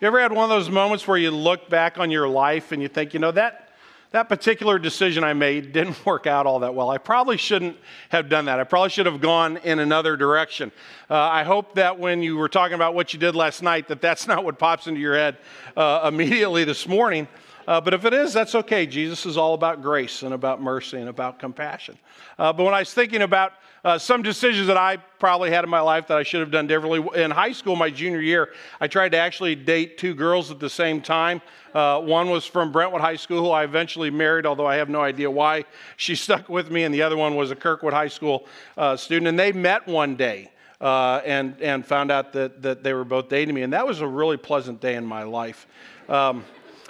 [0.00, 2.82] You ever had one of those moments where you look back on your life and
[2.82, 3.70] you think, you know, that,
[4.10, 6.90] that particular decision I made didn't work out all that well.
[6.90, 7.76] I probably shouldn't
[8.08, 8.58] have done that.
[8.58, 10.72] I probably should have gone in another direction.
[11.08, 14.00] Uh, I hope that when you were talking about what you did last night, that
[14.00, 15.36] that's not what pops into your head
[15.76, 17.28] uh, immediately this morning.
[17.66, 18.86] Uh, but if it is, that's okay.
[18.86, 21.98] Jesus is all about grace and about mercy and about compassion.
[22.38, 23.54] Uh, but when I was thinking about
[23.84, 26.66] uh, some decisions that I probably had in my life that I should have done
[26.66, 27.22] differently.
[27.22, 30.70] In high school, my junior year, I tried to actually date two girls at the
[30.70, 31.42] same time.
[31.74, 35.02] Uh, one was from Brentwood High School, who I eventually married, although I have no
[35.02, 35.66] idea why
[35.98, 38.46] she stuck with me, and the other one was a Kirkwood High School
[38.78, 39.28] uh, student.
[39.28, 40.50] And they met one day.
[40.80, 43.62] Uh, and, and found out that, that they were both dating me.
[43.62, 45.66] And that was a really pleasant day in my life.
[46.10, 46.44] Um,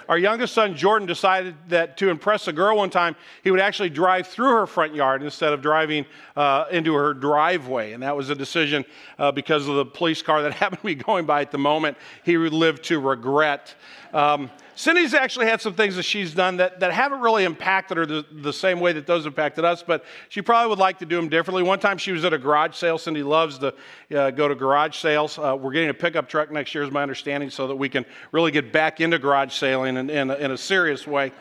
[0.07, 3.89] our youngest son, Jordan, decided that to impress a girl one time, he would actually
[3.89, 6.05] drive through her front yard instead of driving
[6.35, 7.93] uh, into her driveway.
[7.93, 8.85] And that was a decision
[9.17, 11.97] uh, because of the police car that happened to be going by at the moment,
[12.23, 13.75] he would live to regret.
[14.15, 18.05] Um, Cindy's actually had some things that she's done that, that haven't really impacted her
[18.05, 21.17] the, the same way that those impacted us, but she probably would like to do
[21.17, 21.63] them differently.
[21.63, 22.97] One time she was at a garage sale.
[22.97, 23.73] Cindy loves to
[24.15, 25.37] uh, go to garage sales.
[25.37, 28.05] Uh, we're getting a pickup truck next year, is my understanding, so that we can
[28.31, 31.33] really get back into garage sailing in, in, in a serious way.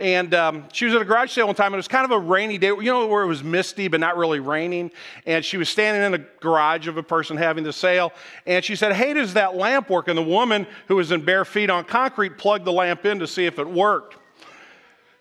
[0.00, 2.10] And um, she was at a garage sale one time, and it was kind of
[2.10, 4.90] a rainy day, you know, where it was misty but not really raining.
[5.26, 8.12] And she was standing in the garage of a person having the sale,
[8.46, 10.08] and she said, Hey, does that lamp work?
[10.08, 13.26] And the woman, who was in bare feet on concrete, plugged the lamp in to
[13.26, 14.16] see if it worked.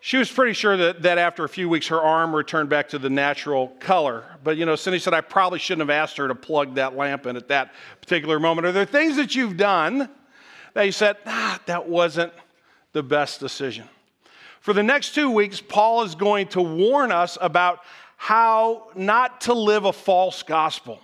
[0.02, 3.00] She was pretty sure that, that after a few weeks, her arm returned back to
[3.00, 4.24] the natural color.
[4.46, 7.26] But, you know, Cindy said, I probably shouldn't have asked her to plug that lamp
[7.26, 8.66] in at that particular moment.
[8.66, 10.10] Are there things that you've done
[10.74, 12.32] that you said, ah, that wasn't
[12.94, 13.90] the best decision?
[14.62, 17.82] For the next two weeks, Paul is going to warn us about
[18.18, 21.00] how not to live a false gospel.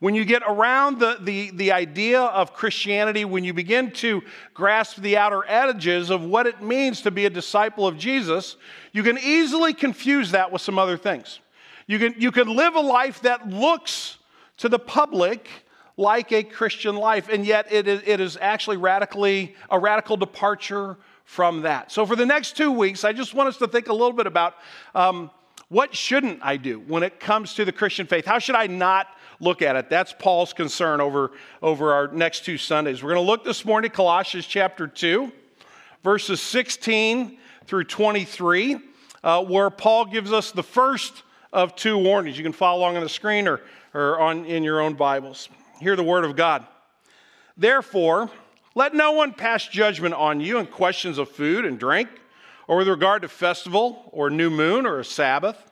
[0.00, 4.22] When you get around the, the, the idea of Christianity, when you begin to
[4.54, 8.56] grasp the outer edges of what it means to be a disciple of Jesus,
[8.92, 11.40] you can easily confuse that with some other things.
[11.86, 14.18] You can, you can live a life that looks
[14.58, 15.48] to the public
[15.96, 20.96] like a Christian life, and yet it it is actually radically a radical departure
[21.30, 21.92] from that.
[21.92, 24.26] So, for the next two weeks, I just want us to think a little bit
[24.26, 24.56] about
[24.96, 25.30] um,
[25.68, 28.26] what shouldn't I do when it comes to the Christian faith?
[28.26, 29.06] How should I not
[29.38, 29.88] look at it?
[29.88, 31.30] That's Paul's concern over,
[31.62, 33.00] over our next two Sundays.
[33.00, 35.30] We're going to look this morning at Colossians chapter 2,
[36.02, 38.78] verses 16 through 23,
[39.22, 42.38] uh, where Paul gives us the first of two warnings.
[42.38, 43.60] You can follow along on the screen or,
[43.94, 45.48] or on, in your own Bibles.
[45.78, 46.66] Hear the word of God.
[47.56, 48.28] Therefore,
[48.80, 52.08] let no one pass judgment on you in questions of food and drink,
[52.66, 55.70] or with regard to festival, or new moon, or a Sabbath.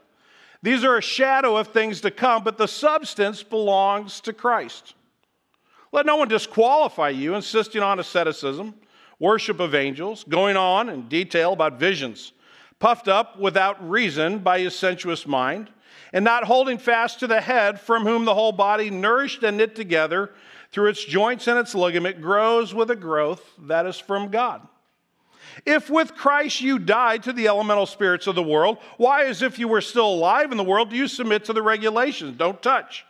[0.62, 4.92] These are a shadow of things to come, but the substance belongs to Christ.
[5.90, 8.74] Let no one disqualify you, insisting on asceticism,
[9.18, 12.32] worship of angels, going on in detail about visions,
[12.78, 15.70] puffed up without reason by his sensuous mind,
[16.12, 19.74] and not holding fast to the head, from whom the whole body, nourished and knit
[19.74, 20.30] together,
[20.70, 24.66] through its joints and its ligament, grows with a growth that is from God.
[25.64, 29.58] If with Christ you died to the elemental spirits of the world, why, as if
[29.58, 32.36] you were still alive in the world, do you submit to the regulations?
[32.36, 33.04] Don't touch,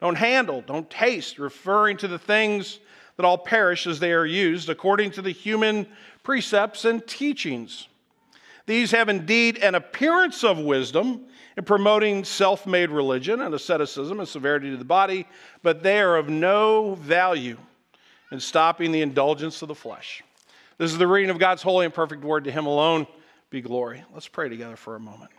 [0.00, 2.80] don't handle, don't taste, referring to the things
[3.16, 5.86] that all perish as they are used according to the human
[6.22, 7.88] precepts and teachings.
[8.66, 14.28] These have indeed an appearance of wisdom in promoting self made religion and asceticism and
[14.28, 15.26] severity to the body,
[15.62, 17.56] but they are of no value
[18.30, 20.22] in stopping the indulgence of the flesh.
[20.78, 22.44] This is the reading of God's holy and perfect word.
[22.44, 23.06] To Him alone
[23.50, 24.04] be glory.
[24.12, 25.30] Let's pray together for a moment.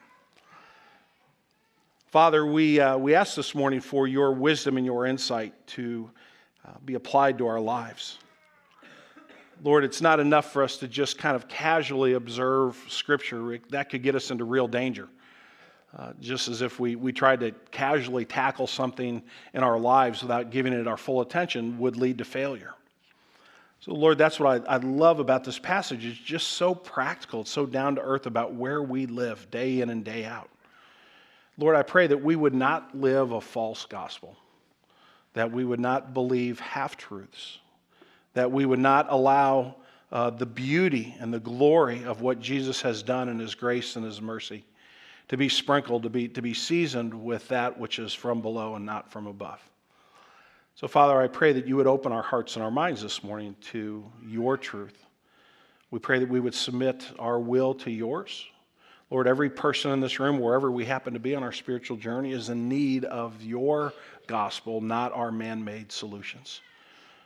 [2.07, 6.09] Father, we, uh, we ask this morning for your wisdom and your insight to
[6.65, 8.17] uh, be applied to our lives.
[9.63, 13.59] Lord, it's not enough for us to just kind of casually observe Scripture.
[13.69, 15.09] That could get us into real danger.
[15.95, 20.51] Uh, just as if we, we tried to casually tackle something in our lives without
[20.51, 22.73] giving it our full attention would lead to failure.
[23.79, 26.05] So, Lord, that's what I, I love about this passage.
[26.05, 29.89] It's just so practical, it's so down to earth about where we live day in
[29.89, 30.49] and day out.
[31.57, 34.35] Lord, I pray that we would not live a false gospel,
[35.33, 37.59] that we would not believe half truths,
[38.33, 39.75] that we would not allow
[40.11, 44.05] uh, the beauty and the glory of what Jesus has done in his grace and
[44.05, 44.65] his mercy
[45.29, 48.85] to be sprinkled, to be, to be seasoned with that which is from below and
[48.85, 49.61] not from above.
[50.75, 53.55] So, Father, I pray that you would open our hearts and our minds this morning
[53.71, 55.05] to your truth.
[55.89, 58.45] We pray that we would submit our will to yours.
[59.09, 62.33] Lord, every person in this room, wherever we happen to be on our spiritual journey,
[62.33, 63.93] is in need of your
[64.27, 66.61] gospel, not our man made solutions.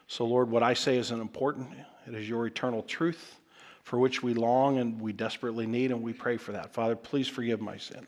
[0.07, 1.69] So, Lord, what I say isn't important
[2.07, 3.40] It is your eternal truth
[3.83, 6.73] for which we long and we desperately need, and we pray for that.
[6.73, 8.05] Father, please forgive my sin.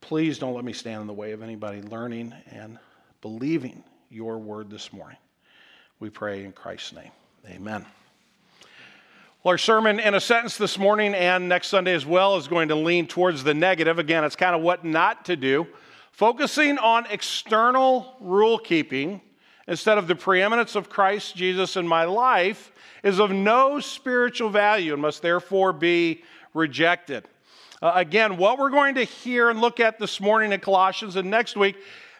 [0.00, 2.78] Please don't let me stand in the way of anybody learning and
[3.22, 5.18] believing your word this morning.
[5.98, 7.10] We pray in Christ's name.
[7.48, 7.86] Amen.
[9.42, 12.68] Well, our sermon in a sentence this morning and next Sunday as well is going
[12.68, 13.98] to lean towards the negative.
[13.98, 15.66] Again, it's kind of what not to do,
[16.10, 19.20] focusing on external rule keeping
[19.66, 22.72] instead of the preeminence of Christ Jesus in my life
[23.02, 26.22] is of no spiritual value and must therefore be
[26.54, 27.26] rejected.
[27.82, 31.30] Uh, again, what we're going to hear and look at this morning in Colossians and
[31.30, 31.76] next week,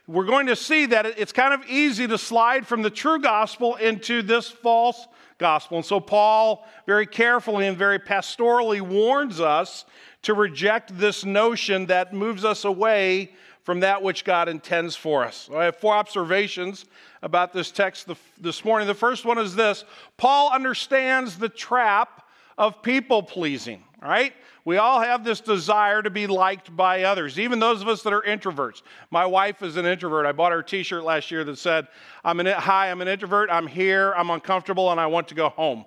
[0.07, 3.77] we're going to see that it's kind of easy to slide from the true gospel
[3.77, 5.09] into this false
[5.39, 5.79] gospel.
[5.79, 9.85] And so Paul very carefully and very pastorally warns us
[10.23, 13.33] to reject this notion that moves us away
[13.67, 15.51] from that which God intends for us.
[15.53, 16.85] I have four observations
[17.21, 18.09] about this text
[18.41, 18.87] this morning.
[18.87, 19.85] The first one is this
[20.17, 22.23] Paul understands the trap
[22.57, 24.33] of people pleasing, right?
[24.65, 28.13] We all have this desire to be liked by others, even those of us that
[28.13, 28.83] are introverts.
[29.11, 30.27] My wife is an introvert.
[30.27, 31.89] I bought her a t shirt last year that said,
[32.25, 33.51] I'm an, Hi, I'm an introvert.
[33.51, 34.13] I'm here.
[34.17, 35.85] I'm uncomfortable and I want to go home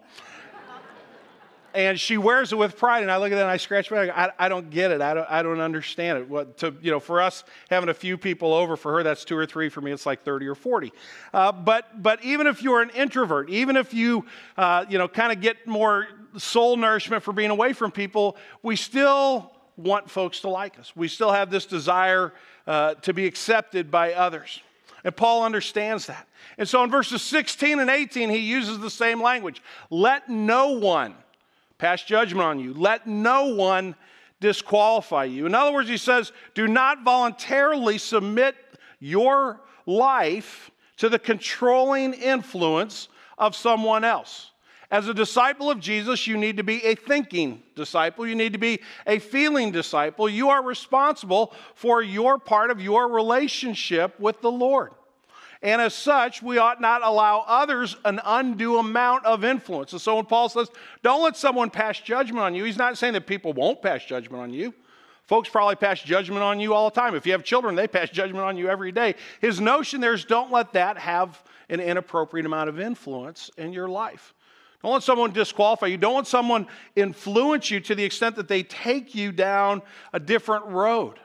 [1.74, 3.04] and she wears it with pride.
[3.04, 4.10] And I look at that and I scratch my head.
[4.10, 5.02] I, I don't get it.
[5.02, 6.30] I don't, I don't understand it.
[6.30, 9.38] What to, you know, for us, having a few people over, for her, that's two
[9.38, 9.70] or three.
[9.70, 10.92] For me, it's like 30 or 40.
[11.34, 14.26] Uh, but, but even if you're an introvert, even if you,
[14.58, 16.08] uh, you know, kind of get more
[16.38, 20.96] soul nourishment for being away from people, we still want folks to like us.
[20.96, 22.34] We still have this desire
[22.68, 24.62] uh, to be accepted by others.
[25.04, 26.28] And Paul understands that.
[26.58, 29.62] And so in verses 16 and 18, he uses the same language.
[29.90, 31.16] Let no one,
[31.80, 32.74] pass judgment on you.
[32.74, 33.96] Let no one
[34.40, 35.48] disqualify you.
[35.48, 38.56] In other words, he says, do not voluntarily submit
[39.00, 44.52] your life to the controlling influence of someone else.
[44.92, 48.26] As a disciple of Jesus, you need to be a thinking disciple.
[48.26, 50.28] You need to be a feeling disciple.
[50.28, 54.92] You are responsible for your part of your relationship with the Lord.
[55.62, 59.92] And as such, we ought not allow others an undue amount of influence.
[59.92, 60.70] And so when Paul says,
[61.04, 64.42] don't let someone pass judgment on you, he's not saying that people won't pass judgment
[64.42, 64.74] on you.
[65.26, 67.14] Folks probably pass judgment on you all the time.
[67.14, 69.16] If you have children, they pass judgment on you every day.
[69.42, 73.88] His notion there is don't let that have an inappropriate amount of influence in your
[73.90, 74.34] life.
[74.82, 75.98] Don't let someone disqualify you.
[75.98, 79.82] Don't let someone influence you to the extent that they take you down
[80.14, 81.20] a different road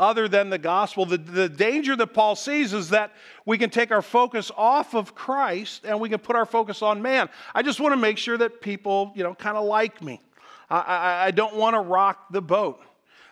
[0.00, 1.04] other than the gospel.
[1.04, 3.12] The, the danger that Paul sees is that
[3.44, 7.02] we can take our focus off of Christ and we can put our focus on
[7.02, 7.28] man.
[7.54, 10.20] I just want to make sure that people, you know, kind of like me.
[10.70, 12.80] I, I, I don't want to rock the boat.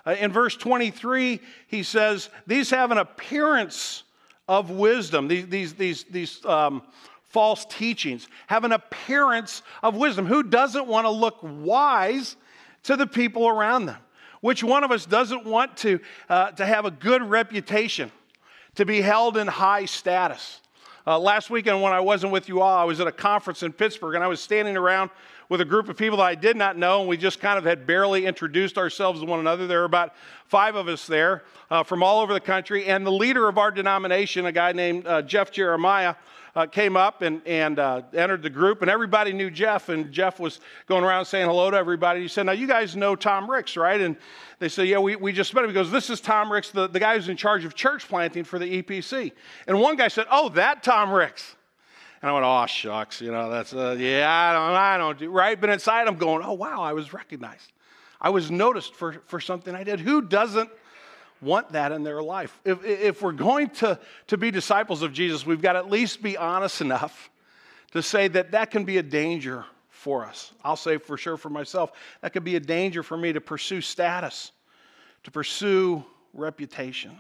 [0.06, 4.04] Uh, in verse 23, he says, These have an appearance
[4.46, 5.26] of wisdom.
[5.26, 6.82] These, these, these, these um,
[7.28, 10.26] false teachings have an appearance of wisdom.
[10.26, 12.36] Who doesn't want to look wise
[12.84, 13.98] to the people around them?
[14.40, 18.12] Which one of us doesn't want to, uh, to have a good reputation,
[18.76, 20.61] to be held in high status?
[21.06, 23.73] Uh, last weekend, when I wasn't with you all, I was at a conference in
[23.73, 25.11] Pittsburgh and I was standing around
[25.49, 27.64] with a group of people that I did not know, and we just kind of
[27.64, 29.67] had barely introduced ourselves to one another.
[29.67, 30.14] There were about
[30.44, 33.70] five of us there uh, from all over the country, and the leader of our
[33.70, 36.14] denomination, a guy named uh, Jeff Jeremiah,
[36.54, 39.88] uh, came up and, and uh, entered the group, and everybody knew Jeff.
[39.88, 42.23] And Jeff was going around saying hello to everybody.
[42.23, 44.00] He said, Now, you guys know Tom Ricks, right?
[44.00, 44.16] And
[44.58, 45.70] they said, Yeah, we, we just met him.
[45.70, 48.44] He goes, This is Tom Ricks, the, the guy who's in charge of church planting
[48.44, 49.32] for the EPC.
[49.66, 51.56] And one guy said, Oh, that Tom Ricks.
[52.20, 55.30] And I went, oh, shucks, you know, that's, uh, yeah, I don't, I don't do,
[55.30, 55.61] right?
[55.61, 57.73] But inside I'm going, oh, wow, I was recognized.
[58.20, 60.00] I was noticed for, for something I did.
[60.00, 60.68] Who doesn't
[61.40, 62.61] want that in their life.
[62.64, 66.23] If, if we're going to, to be disciples of Jesus, we've got to at least
[66.23, 67.30] be honest enough
[67.92, 70.52] to say that that can be a danger for us.
[70.62, 73.80] I'll say for sure for myself, that could be a danger for me to pursue
[73.80, 74.52] status,
[75.25, 76.04] to pursue
[76.35, 77.18] reputation.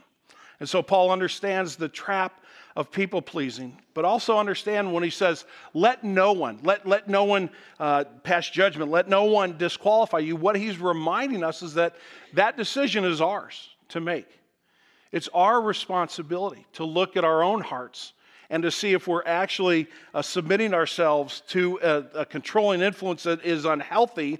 [0.60, 2.42] And so Paul understands the trap
[2.76, 5.44] of people pleasing, but also understand when he says,
[5.74, 10.36] let no one, let, let no one uh, pass judgment, let no one disqualify you.
[10.36, 11.96] What he's reminding us is that
[12.34, 14.28] that decision is ours to make.
[15.12, 18.12] It's our responsibility to look at our own hearts
[18.50, 23.44] and to see if we're actually uh, submitting ourselves to a, a controlling influence that
[23.44, 24.38] is unhealthy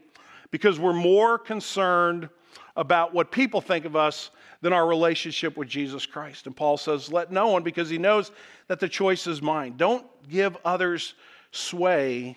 [0.51, 2.29] because we're more concerned
[2.77, 6.47] about what people think of us than our relationship with Jesus Christ.
[6.47, 8.31] And Paul says, Let no one, because he knows
[8.67, 9.75] that the choice is mine.
[9.77, 11.15] Don't give others
[11.51, 12.37] sway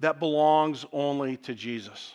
[0.00, 2.14] that belongs only to Jesus.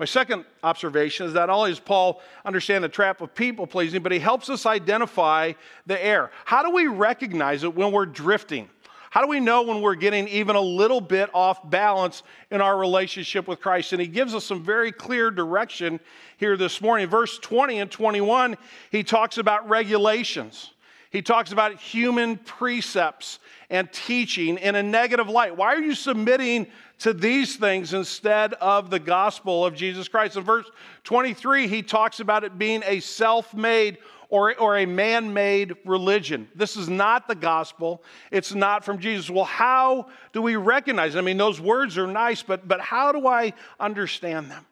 [0.00, 4.02] My second observation is that not only does Paul understand the trap of people pleasing,
[4.02, 5.52] but he helps us identify
[5.84, 6.30] the error.
[6.46, 8.70] How do we recognize it when we're drifting?
[9.10, 12.78] How do we know when we're getting even a little bit off balance in our
[12.78, 13.92] relationship with Christ?
[13.92, 16.00] And he gives us some very clear direction
[16.38, 17.06] here this morning.
[17.06, 18.56] Verse 20 and 21,
[18.90, 20.70] he talks about regulations.
[21.10, 25.56] He talks about human precepts and teaching in a negative light.
[25.56, 26.68] Why are you submitting
[27.00, 30.36] to these things instead of the gospel of Jesus Christ?
[30.36, 30.70] In verse
[31.04, 33.98] 23, he talks about it being a self made
[34.28, 36.48] or, or a man made religion.
[36.54, 38.02] This is not the gospel.
[38.30, 39.28] It's not from Jesus.
[39.28, 41.18] Well, how do we recognize it?
[41.18, 44.64] I mean, those words are nice, but, but how do I understand them?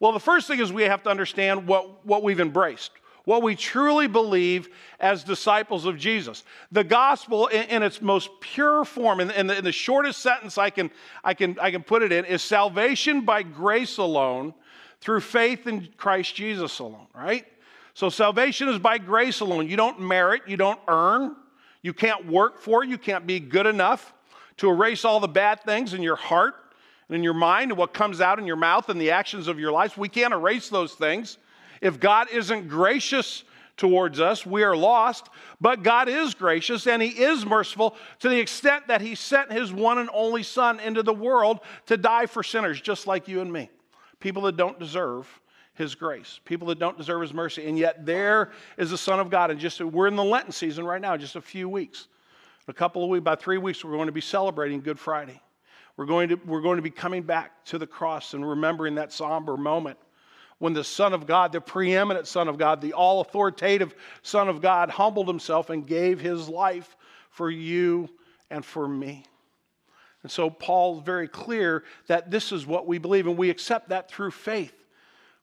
[0.00, 2.90] Well, the first thing is we have to understand what, what we've embraced,
[3.28, 4.70] what we truly believe
[5.00, 6.44] as disciples of Jesus.
[6.72, 10.56] The gospel, in, in its most pure form, in, in, the, in the shortest sentence
[10.56, 10.90] I can,
[11.22, 14.54] I, can, I can put it in, is salvation by grace alone
[15.02, 17.44] through faith in Christ Jesus alone, right?
[17.92, 19.68] So salvation is by grace alone.
[19.68, 21.36] You don't merit, you don't earn,
[21.82, 24.14] you can't work for it, you can't be good enough
[24.56, 26.54] to erase all the bad things in your heart
[27.08, 29.60] and in your mind and what comes out in your mouth and the actions of
[29.60, 29.98] your life.
[29.98, 31.36] We can't erase those things.
[31.80, 33.44] If God isn't gracious
[33.76, 35.28] towards us, we are lost.
[35.60, 39.72] But God is gracious and He is merciful to the extent that He sent His
[39.72, 43.52] one and only Son into the world to die for sinners just like you and
[43.52, 43.70] me,
[44.20, 45.26] people that don't deserve
[45.78, 47.68] his grace, people that don't deserve his mercy.
[47.68, 49.52] And yet there is the Son of God.
[49.52, 52.08] And just we're in the Lenten season right now, just a few weeks.
[52.66, 55.40] A couple of weeks, about three weeks, we're going to be celebrating Good Friday.
[55.96, 59.12] We're going, to, we're going to be coming back to the cross and remembering that
[59.12, 59.98] somber moment
[60.58, 64.60] when the Son of God, the preeminent Son of God, the all authoritative Son of
[64.60, 66.96] God, humbled himself and gave his life
[67.30, 68.08] for you
[68.50, 69.24] and for me.
[70.22, 74.10] And so Paul's very clear that this is what we believe, and we accept that
[74.10, 74.74] through faith.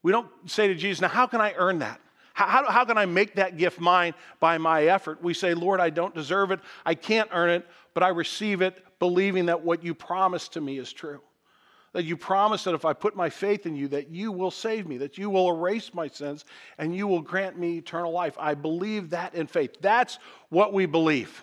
[0.04, 2.02] We don't say to Jesus, now, how can I earn that?
[2.34, 5.24] How, how, how, can I make that gift mine by my effort?
[5.24, 6.60] We say, Lord, I don't deserve it.
[6.86, 10.78] I can't earn it, but I receive it believing that what you promised to me
[10.78, 11.22] is true.
[11.96, 14.86] That you promise that if I put my faith in you, that you will save
[14.86, 16.44] me, that you will erase my sins,
[16.78, 18.36] and you will grant me eternal life.
[18.38, 19.78] I believe that in faith.
[19.80, 21.42] That's what we believe.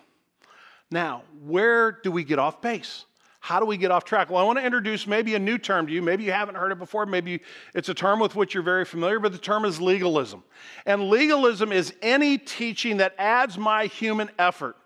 [0.90, 3.06] Now, where do we get off base?
[3.40, 4.28] How do we get off track?
[4.28, 6.02] Well, I want to introduce maybe a new term to you.
[6.02, 7.06] Maybe you haven't heard it before.
[7.06, 7.40] Maybe
[7.74, 10.44] it's a term with which you're very familiar, but the term is legalism.
[10.84, 14.76] And legalism is any teaching that adds my human effort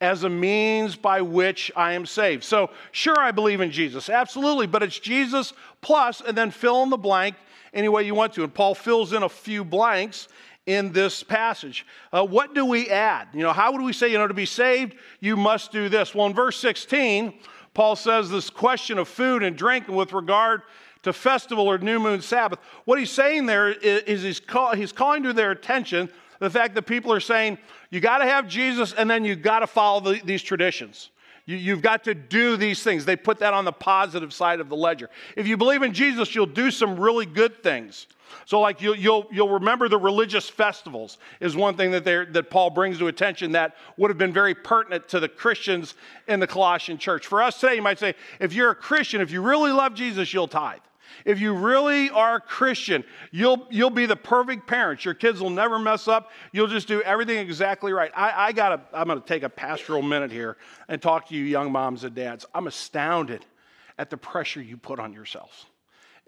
[0.00, 2.44] as a means by which I am saved.
[2.44, 5.52] So, sure, I believe in Jesus, absolutely, but it's Jesus
[5.82, 7.36] plus, and then fill in the blank
[7.74, 8.44] any way you want to.
[8.44, 10.28] And Paul fills in a few blanks
[10.66, 11.86] in this passage.
[12.12, 13.28] Uh, what do we add?
[13.32, 16.14] You know, how would we say, you know, to be saved, you must do this?
[16.14, 17.34] Well, in verse 16,
[17.74, 20.62] Paul says this question of food and drink with regard
[21.02, 22.58] to festival or new moon Sabbath.
[22.84, 26.82] What he's saying there is he's, call, he's calling to their attention the fact that
[26.82, 27.58] people are saying,
[27.90, 31.10] you got to have Jesus and then you got to follow the, these traditions.
[31.46, 33.04] You, have got to do these things.
[33.04, 35.10] They put that on the positive side of the ledger.
[35.36, 38.06] If you believe in Jesus, you'll do some really good things.
[38.44, 42.70] So, like you'll, you'll, you'll remember the religious festivals is one thing that, that Paul
[42.70, 45.94] brings to attention that would have been very pertinent to the Christians
[46.28, 47.26] in the Colossian church.
[47.26, 50.32] For us today, you might say, if you're a Christian, if you really love Jesus,
[50.32, 50.78] you'll tithe.
[51.24, 55.04] If you really are a Christian, you'll, you'll be the perfect parent.
[55.04, 56.30] Your kids will never mess up.
[56.52, 58.10] You'll just do everything exactly right.
[58.14, 60.56] I, I gotta, I'm going to take a pastoral minute here
[60.88, 62.46] and talk to you young moms and dads.
[62.54, 63.46] I'm astounded
[63.98, 65.66] at the pressure you put on yourselves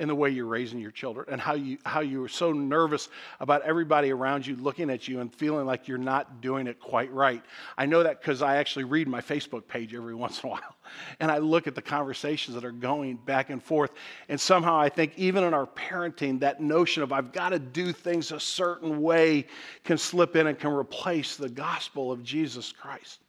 [0.02, 3.08] in the way you're raising your children and how you how you are so nervous
[3.38, 7.10] about everybody around you looking at you and feeling like you're not doing it quite
[7.12, 7.40] right.
[7.78, 10.74] I know that because I actually read my Facebook page every once in a while
[11.20, 13.92] and I look at the conversations that are going back and forth.
[14.28, 17.92] And somehow I think even in our parenting, that notion of I've got to do
[17.92, 19.46] things a certain way
[19.84, 23.20] can slip in and can replace the gospel of Jesus Christ.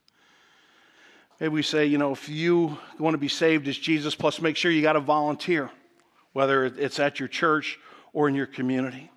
[1.40, 4.58] Maybe we say, you know, if you want to be saved as Jesus, plus make
[4.58, 5.70] sure you got to volunteer
[6.34, 7.80] whether it's at your church
[8.12, 9.10] or in your community.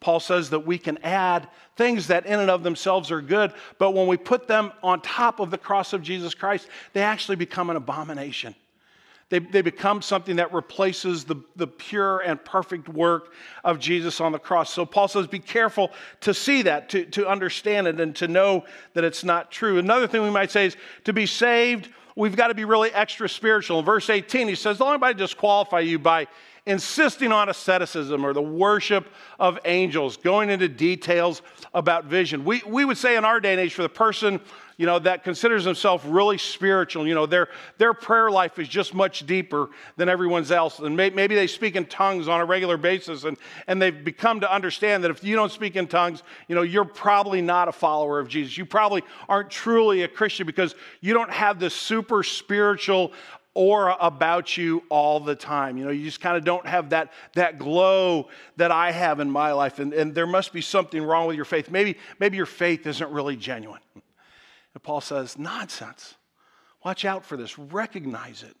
[0.00, 3.92] Paul says that we can add things that in and of themselves are good, but
[3.92, 7.68] when we put them on top of the cross of Jesus Christ, they actually become
[7.70, 8.54] an abomination.
[9.30, 14.32] They, they become something that replaces the, the pure and perfect work of Jesus on
[14.32, 14.72] the cross.
[14.72, 18.64] So Paul says, be careful to see that, to, to understand it, and to know
[18.94, 19.78] that it's not true.
[19.78, 23.28] Another thing we might say is to be saved, we've got to be really extra
[23.28, 23.80] spiritual.
[23.80, 26.26] In verse 18, he says, Don't anybody disqualify you by
[26.64, 29.08] insisting on asceticism or the worship
[29.38, 31.40] of angels, going into details
[31.72, 32.44] about vision.
[32.44, 34.38] We, we would say in our day and age for the person
[34.78, 38.94] you know, that considers himself really spiritual, you know, their, their prayer life is just
[38.94, 40.78] much deeper than everyone's else.
[40.78, 44.38] And may, maybe they speak in tongues on a regular basis and, and they've become
[44.40, 47.72] to understand that if you don't speak in tongues, you know, you're probably not a
[47.72, 48.56] follower of Jesus.
[48.56, 53.12] You probably aren't truly a Christian because you don't have this super spiritual
[53.54, 55.76] aura about you all the time.
[55.76, 59.28] You know, you just kind of don't have that, that glow that I have in
[59.28, 59.80] my life.
[59.80, 61.68] And, and there must be something wrong with your faith.
[61.68, 63.80] Maybe, maybe your faith isn't really genuine.
[64.74, 66.14] And Paul says, nonsense.
[66.84, 67.58] Watch out for this.
[67.58, 68.56] Recognize it.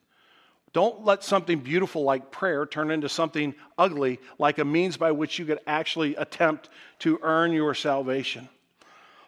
[0.72, 5.38] Don't let something beautiful like prayer turn into something ugly like a means by which
[5.38, 6.68] you could actually attempt
[7.00, 8.48] to earn your salvation.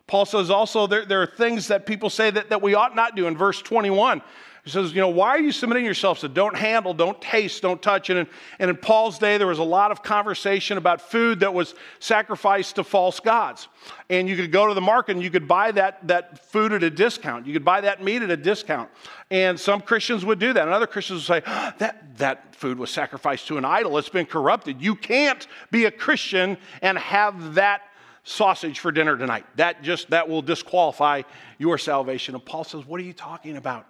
[0.06, 3.14] Paul says also there, there are things that people say that, that we ought not
[3.14, 3.26] do.
[3.26, 4.22] In verse 21,
[4.64, 7.80] he says, you know, why are you submitting yourselves to don't handle, don't taste, don't
[7.80, 8.10] touch?
[8.10, 8.26] And in,
[8.58, 12.76] and in Paul's day, there was a lot of conversation about food that was sacrificed
[12.76, 13.68] to false gods.
[14.10, 16.82] And you could go to the market and you could buy that, that food at
[16.82, 17.46] a discount.
[17.46, 18.90] You could buy that meat at a discount.
[19.30, 20.62] And some Christians would do that.
[20.62, 23.96] And other Christians would say, oh, that, that food was sacrificed to an idol.
[23.96, 24.82] It's been corrupted.
[24.82, 27.82] You can't be a Christian and have that
[28.24, 29.46] sausage for dinner tonight.
[29.56, 31.22] That just that will disqualify
[31.56, 32.34] your salvation.
[32.34, 33.86] And Paul says, What are you talking about?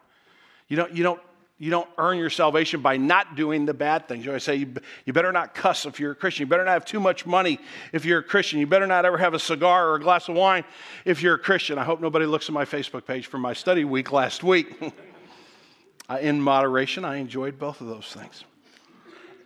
[0.71, 1.21] You don't, you don't,
[1.59, 4.25] you don't earn your salvation by not doing the bad things.
[4.25, 4.73] You always say you,
[5.05, 6.47] you better not cuss if you're a Christian.
[6.47, 7.59] You better not have too much money
[7.93, 8.61] if you're a Christian.
[8.61, 10.65] You better not ever have a cigar or a glass of wine
[11.05, 11.79] if you're a Christian.
[11.79, 14.81] I hope nobody looks at my Facebook page for my study week last week.
[16.21, 18.45] In moderation, I enjoyed both of those things.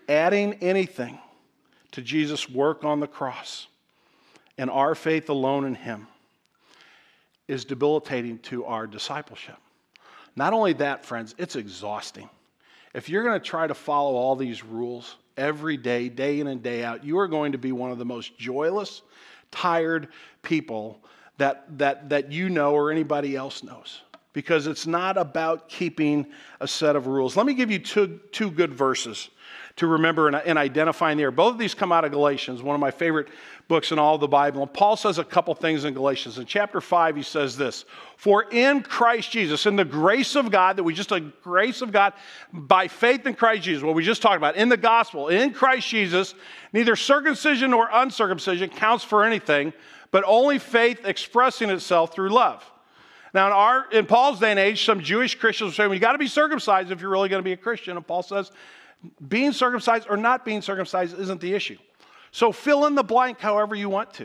[0.09, 1.19] Adding anything
[1.91, 3.67] to Jesus' work on the cross
[4.57, 6.07] and our faith alone in Him
[7.49, 9.57] is debilitating to our discipleship.
[10.37, 12.29] Not only that, friends, it's exhausting.
[12.93, 16.63] If you're going to try to follow all these rules every day, day in and
[16.63, 19.03] day out, you are going to be one of the most joyless,
[19.51, 20.09] tired
[20.43, 21.01] people
[21.39, 24.03] that, that, that you know or anybody else knows.
[24.33, 26.27] Because it's not about keeping
[26.61, 27.37] a set of rules.
[27.37, 29.31] Let me give you two, two good verses
[29.77, 31.31] to remember and, and identifying there.
[31.31, 33.29] Both of these come out of Galatians, one of my favorite
[33.69, 34.63] books in all the Bible.
[34.63, 36.39] And Paul says a couple things in Galatians.
[36.39, 37.85] In chapter 5, he says this
[38.17, 41.93] For in Christ Jesus, in the grace of God, that we just, a grace of
[41.93, 42.13] God,
[42.53, 45.89] by faith in Christ Jesus, what we just talked about, in the gospel, in Christ
[45.89, 46.35] Jesus,
[46.73, 49.73] neither circumcision nor uncircumcision counts for anything,
[50.11, 52.65] but only faith expressing itself through love.
[53.33, 56.13] Now, in, our, in Paul's day and age, some Jewish Christians say, well, you got
[56.13, 57.97] to be circumcised if you're really going to be a Christian.
[57.97, 58.53] And Paul says,
[59.27, 61.77] being circumcised or not being circumcised isn't the issue.
[62.35, 64.25] So fill in the blank however you want to.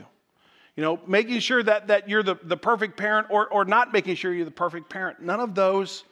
[0.76, 4.16] You know, making sure that, that you're the, the perfect parent or, or not making
[4.16, 5.22] sure you're the perfect parent.
[5.22, 6.06] None of those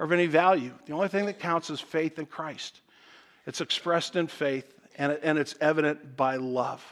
[0.00, 0.72] are of any value.
[0.86, 2.80] The only thing that counts is faith in Christ.
[3.46, 6.84] It's expressed in faith and, and it's evident by love.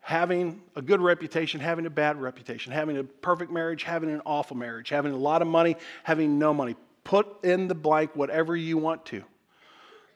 [0.00, 4.56] Having a good reputation, having a bad reputation, having a perfect marriage, having an awful
[4.56, 6.76] marriage, having a lot of money, having no money.
[7.04, 9.22] Put in the blank whatever you want to.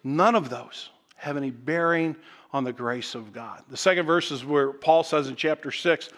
[0.03, 2.17] None of those have any bearing
[2.55, 3.63] on the grace of God.
[3.69, 6.09] The second verse is where Paul says in chapter 6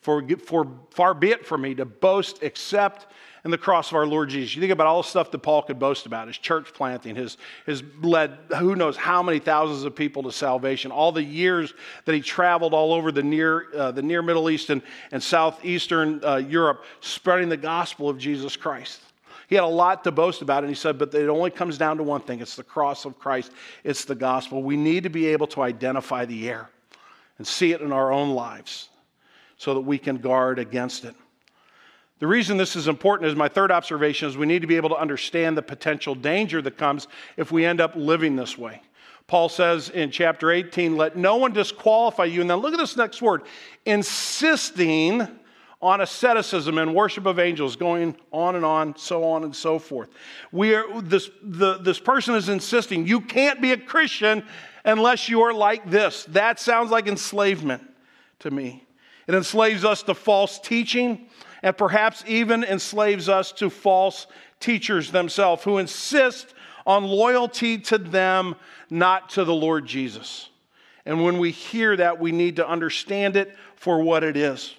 [0.00, 3.06] for, for far be it from me to boast except
[3.44, 4.56] in the cross of our Lord Jesus.
[4.56, 7.38] You think about all the stuff that Paul could boast about his church planting, his,
[7.66, 11.72] his led who knows how many thousands of people to salvation, all the years
[12.04, 16.20] that he traveled all over the near, uh, the near Middle East and, and southeastern
[16.24, 19.00] uh, Europe, spreading the gospel of Jesus Christ.
[19.48, 21.98] He had a lot to boast about, and he said, but it only comes down
[21.98, 23.52] to one thing it's the cross of Christ,
[23.84, 24.62] it's the gospel.
[24.62, 26.68] We need to be able to identify the error
[27.38, 28.88] and see it in our own lives
[29.56, 31.14] so that we can guard against it.
[32.18, 34.88] The reason this is important is my third observation is we need to be able
[34.88, 38.80] to understand the potential danger that comes if we end up living this way.
[39.26, 42.40] Paul says in chapter 18, let no one disqualify you.
[42.40, 43.42] And then look at this next word
[43.84, 45.28] insisting
[45.82, 50.08] on asceticism and worship of angels, going on and on, so on and so forth.
[50.50, 54.44] We are, this, the, this person is insisting you can't be a Christian
[54.84, 56.24] unless you are like this.
[56.24, 57.82] That sounds like enslavement
[58.40, 58.84] to me.
[59.26, 61.28] It enslaves us to false teaching
[61.62, 64.26] and perhaps even enslaves us to false
[64.60, 66.54] teachers themselves who insist
[66.86, 68.54] on loyalty to them,
[68.88, 70.48] not to the Lord Jesus.
[71.04, 74.74] And when we hear that, we need to understand it for what it is.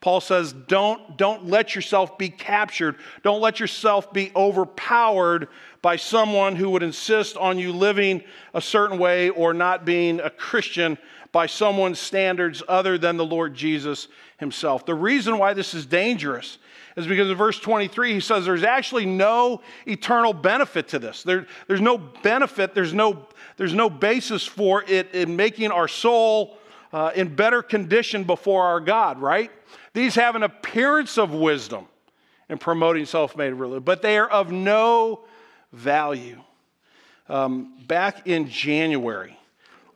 [0.00, 2.96] Paul says, don't, don't let yourself be captured.
[3.24, 5.48] Don't let yourself be overpowered
[5.82, 8.22] by someone who would insist on you living
[8.54, 10.98] a certain way or not being a Christian
[11.32, 14.08] by someone's standards other than the Lord Jesus
[14.38, 14.86] himself.
[14.86, 16.58] The reason why this is dangerous
[16.96, 21.22] is because in verse 23 he says there's actually no eternal benefit to this.
[21.24, 26.57] There, there's no benefit, there's no, there's no basis for it in making our soul
[26.92, 29.50] uh, in better condition before our God, right?
[29.92, 31.86] These have an appearance of wisdom
[32.48, 35.24] in promoting self made religion, but they are of no
[35.72, 36.40] value.
[37.28, 39.38] Um, back in January,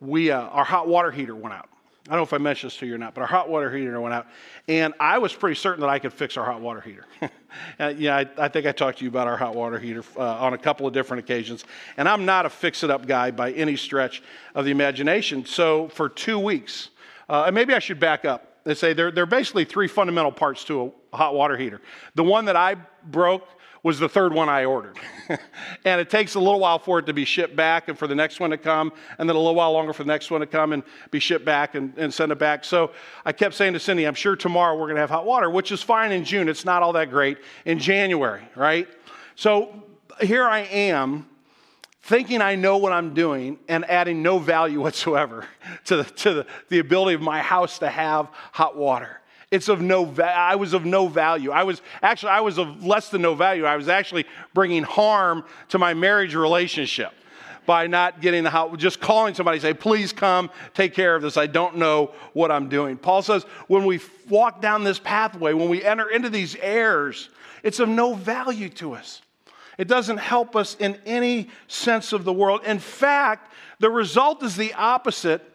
[0.01, 1.69] we, uh, our hot water heater went out.
[2.09, 3.75] I don't know if I mentioned this to you or not, but our hot water
[3.75, 4.27] heater went out.
[4.67, 7.07] And I was pretty certain that I could fix our hot water heater.
[7.97, 10.53] yeah, I, I, think I talked to you about our hot water heater uh, on
[10.53, 11.65] a couple of different occasions.
[11.97, 14.21] And I'm not a fix it up guy by any stretch
[14.57, 15.45] of the imagination.
[15.45, 16.91] So for two weeks,
[17.29, 20.33] uh, and maybe I should back up and say there, there are basically three fundamental
[20.33, 21.81] parts to a hot water heater.
[22.17, 23.47] The one that I broke
[23.83, 24.97] was the third one I ordered.
[25.85, 28.15] and it takes a little while for it to be shipped back and for the
[28.15, 30.47] next one to come, and then a little while longer for the next one to
[30.47, 32.65] come and be shipped back and, and send it back.
[32.65, 32.93] So
[33.25, 35.73] I kept saying to Cindy, I'm sure tomorrow we're going to have hot water, which
[35.73, 36.49] is fine in June.
[36.49, 38.87] It's not all that great in January, right?
[39.35, 39.83] So
[40.21, 41.27] here I am
[42.03, 45.47] thinking I know what I'm doing and adding no value whatsoever
[45.87, 49.22] to the, to the, the ability of my house to have hot water.
[49.53, 51.51] It's of no va- I was of no value.
[51.51, 53.67] I was actually I was of less than no value.
[53.67, 57.13] I was actually bringing harm to my marriage relationship
[57.67, 61.37] by not getting the house, just calling somebody say, please come take care of this.
[61.37, 62.97] I don't know what I'm doing.
[62.97, 67.29] Paul says, when we walk down this pathway, when we enter into these airs,
[67.63, 69.21] it's of no value to us.
[69.77, 72.63] It doesn't help us in any sense of the world.
[72.65, 75.52] In fact, the result is the opposite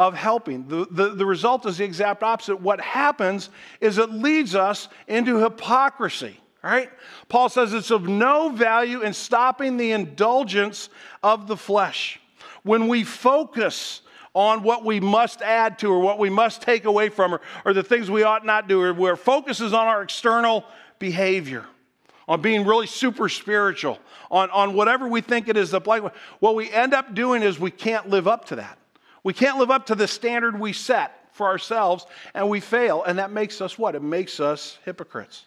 [0.00, 0.66] of helping.
[0.66, 2.58] The, the, the result is the exact opposite.
[2.58, 3.50] What happens
[3.82, 6.40] is it leads us into hypocrisy.
[6.64, 6.90] Right?
[7.28, 10.88] Paul says it's of no value in stopping the indulgence
[11.22, 12.18] of the flesh.
[12.62, 14.00] When we focus
[14.34, 17.74] on what we must add to or what we must take away from or, or
[17.74, 20.64] the things we ought not do, or where focus is on our external
[20.98, 21.66] behavior,
[22.26, 23.98] on being really super spiritual,
[24.30, 27.70] on, on whatever we think it is, the what we end up doing is we
[27.70, 28.78] can't live up to that.
[29.22, 33.02] We can't live up to the standard we set for ourselves, and we fail.
[33.02, 33.94] And that makes us what?
[33.94, 35.44] It makes us hypocrites.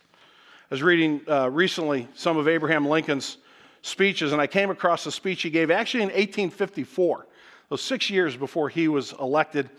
[0.70, 3.38] I was reading uh, recently some of Abraham Lincoln's
[3.82, 7.28] speeches, and I came across a speech he gave actually in 1854,
[7.70, 9.70] those six years before he was elected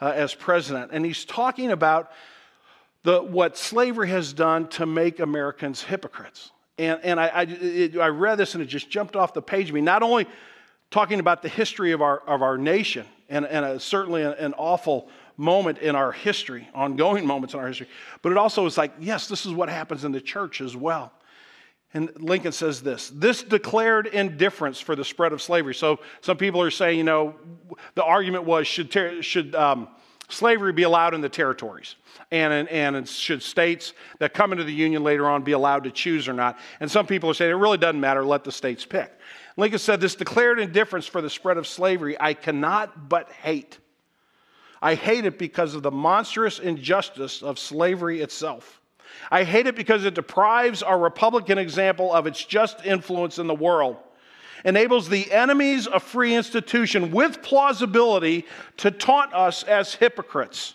[0.00, 0.90] uh, as president.
[0.92, 2.12] And he's talking about
[3.02, 6.52] the, what slavery has done to make Americans hypocrites.
[6.78, 9.68] And, and I, I, it, I read this and it just jumped off the page
[9.68, 9.80] of me.
[9.80, 10.26] Not only
[10.90, 14.54] talking about the history of our, of our nation, and, and a, certainly an, an
[14.54, 17.88] awful moment in our history, ongoing moments in our history.
[18.22, 21.12] But it also is like, yes, this is what happens in the church as well.
[21.94, 25.74] And Lincoln says this this declared indifference for the spread of slavery.
[25.74, 27.34] So some people are saying, you know,
[27.94, 28.92] the argument was should,
[29.24, 29.88] should um,
[30.28, 31.96] slavery be allowed in the territories?
[32.30, 36.28] And, and should states that come into the Union later on be allowed to choose
[36.28, 36.58] or not?
[36.80, 39.12] And some people are saying it really doesn't matter, let the states pick.
[39.56, 43.78] Lincoln said, This declared indifference for the spread of slavery I cannot but hate.
[44.80, 48.80] I hate it because of the monstrous injustice of slavery itself.
[49.30, 53.54] I hate it because it deprives our Republican example of its just influence in the
[53.54, 53.96] world,
[54.64, 58.46] enables the enemies of free institution with plausibility
[58.78, 60.74] to taunt us as hypocrites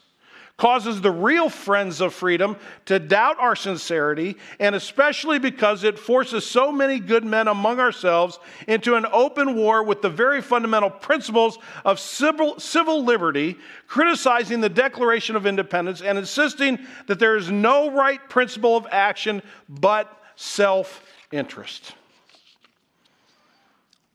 [0.58, 6.46] causes the real friends of freedom to doubt our sincerity, and especially because it forces
[6.46, 11.58] so many good men among ourselves into an open war with the very fundamental principles
[11.84, 17.92] of civil, civil liberty, criticizing the Declaration of Independence and insisting that there is no
[17.92, 21.94] right principle of action but self interest.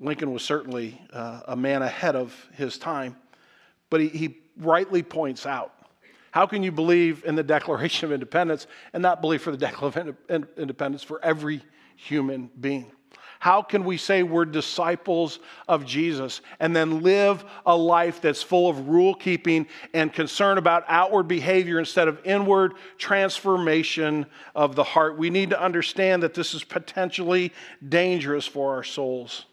[0.00, 3.16] Lincoln was certainly uh, a man ahead of his time,
[3.90, 5.72] but he, he rightly points out
[6.30, 10.16] how can you believe in the Declaration of Independence and not believe for the Declaration
[10.28, 11.62] of Independence for every
[11.96, 12.92] human being?
[13.40, 18.68] How can we say we're disciples of Jesus and then live a life that's full
[18.68, 25.16] of rule keeping and concern about outward behavior instead of inward transformation of the heart?
[25.16, 27.52] We need to understand that this is potentially
[27.88, 29.46] dangerous for our souls.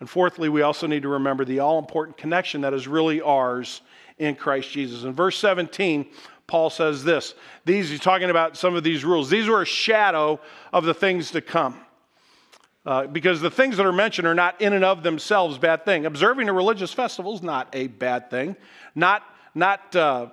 [0.00, 3.80] And fourthly, we also need to remember the all important connection that is really ours
[4.18, 5.04] in Christ Jesus.
[5.04, 6.06] In verse 17,
[6.46, 7.34] Paul says this.
[7.64, 9.28] These, he's talking about some of these rules.
[9.28, 10.40] These were a shadow
[10.72, 11.78] of the things to come.
[12.86, 16.06] Uh, because the things that are mentioned are not in and of themselves bad thing.
[16.06, 18.56] Observing a religious festival is not a bad thing.
[18.94, 19.22] Not,
[19.54, 20.28] not, uh,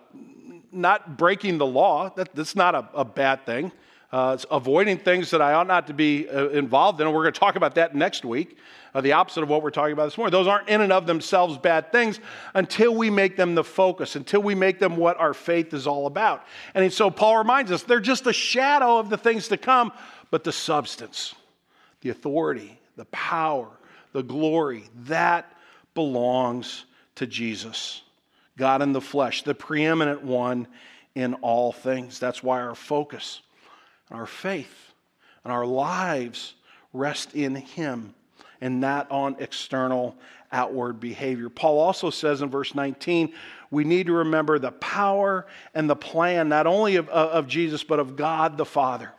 [0.72, 3.74] not breaking the law, that, that's not a, a bad thing.
[4.12, 7.08] Uh, avoiding things that I ought not to be uh, involved in.
[7.08, 8.58] And we're going to talk about that next week
[8.96, 10.32] uh, the opposite of what we're talking about this morning.
[10.32, 12.22] Those aren't in and of themselves bad things
[12.54, 16.08] until we make them the focus, until we make them what our faith is all
[16.08, 16.46] about.
[16.74, 19.92] And so Paul reminds us they're just a shadow of the things to come,
[20.32, 21.36] but the substance,
[22.02, 23.68] the authority, the power,
[24.14, 25.52] the glory, that
[25.94, 28.02] belongs to Jesus,
[28.58, 30.68] God in the flesh, the preeminent one
[31.16, 32.18] in all things.
[32.18, 33.42] That's why our focus,
[34.12, 34.94] our faith,
[35.44, 36.54] and our lives
[36.94, 38.14] rest in Him
[38.62, 40.16] and not on external
[40.52, 41.50] outward behavior.
[41.50, 43.34] Paul also says in verse 19,
[43.72, 48.00] we need to remember the power and the plan not only of, of Jesus, but
[48.00, 49.12] of God the Father.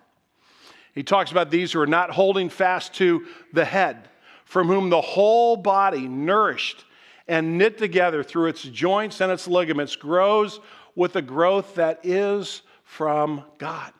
[0.94, 4.08] He talks about these who are not holding fast to the head,
[4.46, 6.84] from whom the whole body, nourished
[7.28, 10.60] and knit together through its joints and its ligaments, grows
[10.94, 13.92] with the growth that is from God.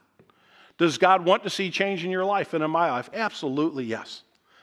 [0.78, 3.08] Does God want to see change in your life and in my life?
[3.14, 4.22] Absolutely, yes.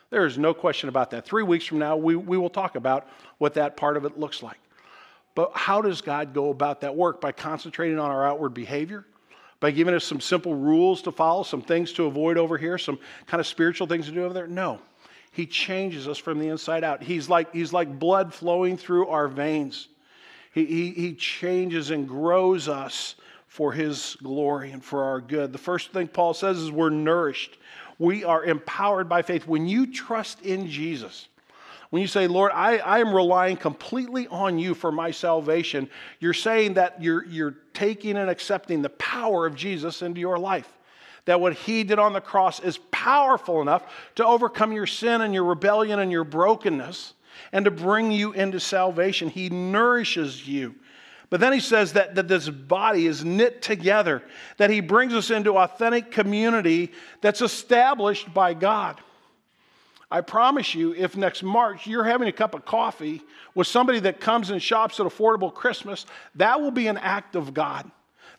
[0.10, 1.26] There is no question about that.
[1.26, 3.08] Three weeks from now, we, we will talk about
[3.40, 4.60] what that part of it looks like.
[5.34, 7.20] But how does God go about that work?
[7.20, 9.06] By concentrating on our outward behavior?
[9.60, 13.00] By giving us some simple rules to follow, some things to avoid over here, some
[13.26, 14.46] kind of spiritual things to do over there?
[14.46, 14.80] No.
[15.32, 17.02] He changes us from the inside out.
[17.02, 19.88] He's like, he's like blood flowing through our veins.
[20.54, 23.16] He, he, he changes and grows us
[23.54, 25.54] for his glory and for our good.
[25.54, 27.56] The first thing Paul says is we're nourished.
[28.00, 29.46] We are empowered by faith.
[29.46, 31.28] When you trust in Jesus,
[31.92, 35.88] when you say, Lord, I, I am relying completely on you for my salvation,
[36.20, 40.76] you're saying that you're, you're taking and accepting the power of Jesus into your life.
[41.26, 43.84] That what he did on the cross is powerful enough
[44.16, 47.14] to overcome your sin and your rebellion and your brokenness
[47.52, 49.30] and to bring you into salvation.
[49.30, 50.74] He nourishes you.
[51.34, 54.22] But then he says that, that this body is knit together,
[54.58, 56.92] that he brings us into authentic community
[57.22, 59.02] that's established by God.
[60.12, 63.20] I promise you, if next March you're having a cup of coffee
[63.56, 67.52] with somebody that comes and shops at Affordable Christmas, that will be an act of
[67.52, 67.90] God.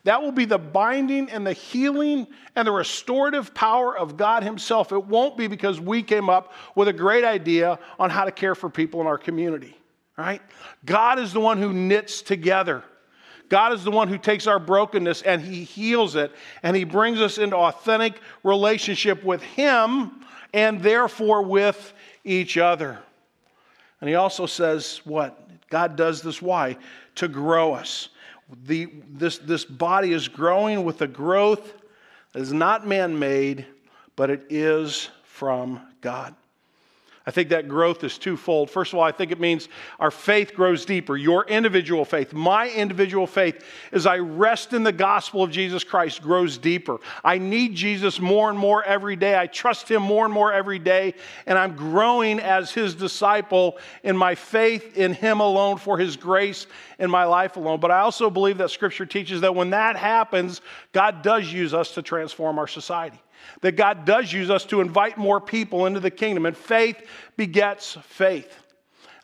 [0.05, 4.93] That will be the binding and the healing and the restorative power of God Himself.
[4.93, 8.55] It won't be because we came up with a great idea on how to care
[8.55, 9.75] for people in our community,
[10.17, 10.41] right?
[10.85, 12.83] God is the one who knits together.
[13.49, 16.31] God is the one who takes our brokenness and He heals it
[16.63, 22.99] and He brings us into authentic relationship with Him and therefore with each other.
[24.01, 25.39] And He also says, What?
[25.69, 26.77] God does this why?
[27.15, 28.09] To grow us
[28.65, 31.73] the, this, this body is growing with a growth
[32.33, 33.65] that is not man made,
[34.15, 36.35] but it is from God.
[37.27, 38.69] I think that growth is twofold.
[38.69, 39.67] First of all, I think it means
[39.99, 41.17] our faith grows deeper.
[41.17, 46.21] Your individual faith, my individual faith, as I rest in the gospel of Jesus Christ,
[46.21, 46.99] grows deeper.
[47.23, 49.35] I need Jesus more and more every day.
[49.35, 51.15] I trust him more and more every day.
[51.47, 56.67] And I'm growing as his disciple in my faith in him alone for his grace
[56.99, 57.79] in my life alone.
[57.79, 60.61] But I also believe that scripture teaches that when that happens,
[60.91, 63.19] God does use us to transform our society
[63.61, 66.45] that God does use us to invite more people into the kingdom.
[66.45, 66.97] And faith
[67.37, 68.53] begets faith.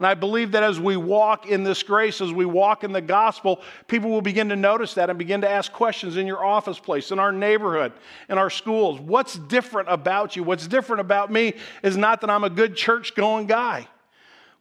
[0.01, 3.01] And I believe that as we walk in this grace, as we walk in the
[3.01, 6.79] gospel, people will begin to notice that and begin to ask questions in your office
[6.79, 7.93] place, in our neighborhood,
[8.27, 8.99] in our schools.
[8.99, 10.41] What's different about you?
[10.41, 11.53] What's different about me
[11.83, 13.87] is not that I'm a good church going guy.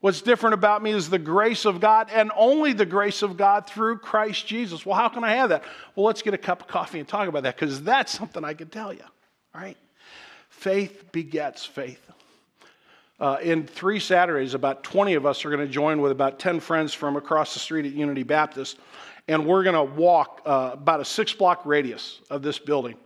[0.00, 3.66] What's different about me is the grace of God and only the grace of God
[3.66, 4.84] through Christ Jesus.
[4.84, 5.64] Well, how can I have that?
[5.96, 8.52] Well, let's get a cup of coffee and talk about that because that's something I
[8.52, 9.04] can tell you.
[9.54, 9.76] Right?
[10.48, 12.10] Faith begets faith.
[13.18, 16.58] Uh, in three Saturdays, about 20 of us are going to join with about 10
[16.58, 18.78] friends from across the street at Unity Baptist,
[19.28, 22.96] and we're going to walk uh, about a six block radius of this building.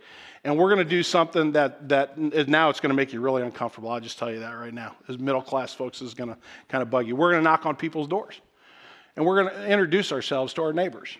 [0.45, 3.41] And we're going to do something that, that now it's going to make you really
[3.41, 3.89] uncomfortable.
[3.89, 4.95] I'll just tell you that right now.
[5.09, 6.37] As middle class folks is going to
[6.69, 7.15] kind of bug you.
[7.15, 8.39] We're going to knock on people's doors,
[9.15, 11.17] and we're going to introduce ourselves to our neighbors.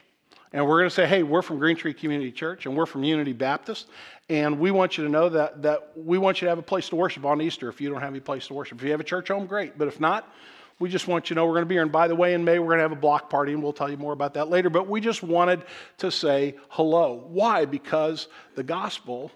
[0.55, 3.03] And we're going to say, hey, we're from Green Tree Community Church and we're from
[3.03, 3.89] Unity Baptist.
[4.29, 6.87] And we want you to know that, that we want you to have a place
[6.89, 8.77] to worship on Easter if you don't have any place to worship.
[8.77, 9.77] If you have a church home, great.
[9.77, 10.33] But if not,
[10.79, 11.81] we just want you to know we're going to be here.
[11.81, 13.73] And by the way, in May, we're going to have a block party, and we'll
[13.73, 14.69] tell you more about that later.
[14.69, 15.61] But we just wanted
[15.97, 17.25] to say hello.
[17.27, 17.65] Why?
[17.65, 19.33] Because the gospel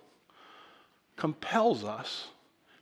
[1.18, 2.30] compels us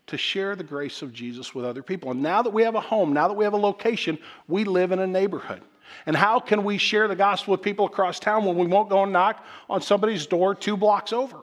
[0.06, 2.12] to share the grace of Jesus with other people.
[2.12, 4.92] And now that we have a home, now that we have a location, we live
[4.92, 5.64] in a neighborhood.
[6.06, 9.04] And how can we share the gospel with people across town when we won't go
[9.04, 11.38] and knock on somebody's door two blocks over?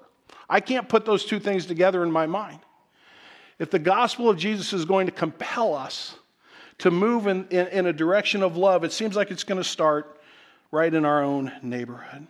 [0.49, 2.61] I can't put those two things together in my mind.
[3.59, 6.17] If the gospel of Jesus is going to compel us
[6.79, 9.69] to move in, in, in a direction of love, it seems like it's going to
[9.69, 10.21] start
[10.71, 12.27] right in our own neighborhood.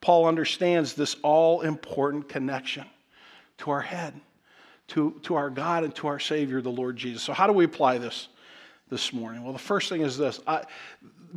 [0.00, 2.86] Paul understands this all important connection
[3.58, 4.14] to our head,
[4.88, 7.22] to, to our God, and to our Savior, the Lord Jesus.
[7.22, 8.28] So, how do we apply this?
[8.88, 9.42] This morning?
[9.42, 10.64] Well, the first thing is this I,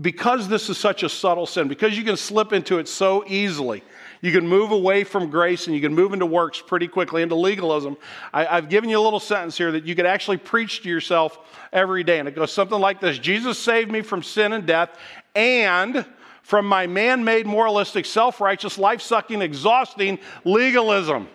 [0.01, 3.83] because this is such a subtle sin, because you can slip into it so easily,
[4.21, 7.35] you can move away from grace and you can move into works pretty quickly, into
[7.35, 7.97] legalism.
[8.33, 11.39] I, have given you a little sentence here that you could actually preach to yourself
[11.73, 12.19] every day.
[12.19, 14.97] And it goes something like this Jesus saved me from sin and death
[15.35, 16.05] and
[16.43, 21.27] from my man made, moralistic, self righteous, life sucking, exhausting legalism.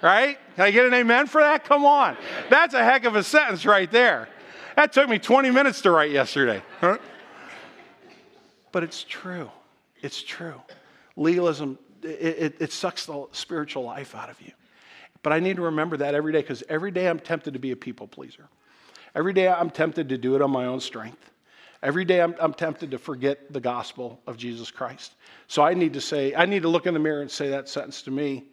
[0.00, 0.38] Right?
[0.54, 1.64] Can I get an amen for that?
[1.64, 2.16] Come on.
[2.50, 4.28] That's a heck of a sentence right there.
[4.78, 6.62] That took me 20 minutes to write yesterday.
[8.70, 9.50] But it's true.
[10.02, 10.54] It's true.
[11.16, 14.52] Legalism, it, it, it sucks the spiritual life out of you.
[15.24, 17.72] But I need to remember that every day because every day I'm tempted to be
[17.72, 18.48] a people pleaser.
[19.16, 21.28] Every day I'm tempted to do it on my own strength.
[21.82, 25.16] Every day I'm, I'm, tempted to forget the gospel of Jesus Christ.
[25.48, 27.68] So I need to say, I need to look in the mirror and say that
[27.68, 28.44] sentence to me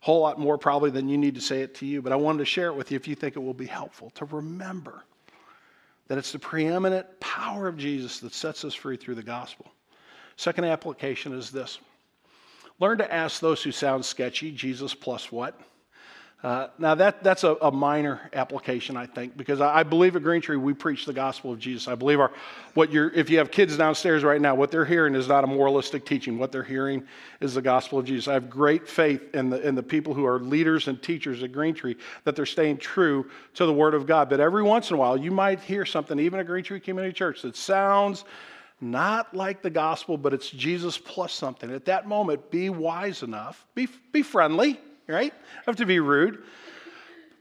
[0.00, 2.00] a whole lot more probably than you need to say it to you.
[2.00, 4.08] But I wanted to share it with you if you think it will be helpful
[4.14, 5.04] to remember
[6.08, 9.70] that it's the preeminent power of Jesus that sets us free through the gospel.
[10.36, 11.78] Second application is this
[12.80, 15.60] learn to ask those who sound sketchy, Jesus plus what?
[16.40, 20.22] Uh, now, that, that's a, a, minor application, I think, because I, I, believe at
[20.22, 21.88] Green Tree we preach the gospel of Jesus.
[21.88, 22.30] I believe our,
[22.74, 25.48] what you're, if you have kids downstairs right now, what they're hearing is not a
[25.48, 26.38] moralistic teaching.
[26.38, 27.02] What they're hearing
[27.40, 28.28] is the gospel of Jesus.
[28.28, 31.50] I have great faith in the, in the people who are leaders and teachers at
[31.50, 34.30] Green Tree that they're staying true to the Word of God.
[34.30, 37.12] But every once in a while, you might hear something, even at Green Tree Community
[37.12, 38.24] Church, that sounds
[38.80, 41.68] not like the gospel, but it's Jesus plus something.
[41.72, 45.32] At that moment, be wise enough, be, be friendly right?
[45.32, 46.42] I Have to be rude.